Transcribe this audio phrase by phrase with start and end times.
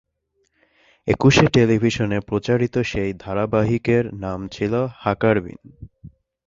[1.07, 5.59] একুশে টেলিভিশনে প্রচারিত সেই ধারাবাহিকের নাম ছিল হাকারবিন।